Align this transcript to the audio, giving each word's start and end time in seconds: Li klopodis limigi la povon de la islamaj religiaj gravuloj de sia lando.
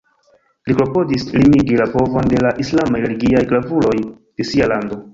Li 0.69 0.75
klopodis 0.79 1.25
limigi 1.35 1.77
la 1.83 1.87
povon 1.93 2.33
de 2.33 2.41
la 2.49 2.55
islamaj 2.67 3.05
religiaj 3.07 3.47
gravuloj 3.55 3.97
de 4.09 4.53
sia 4.55 4.77
lando. 4.77 5.05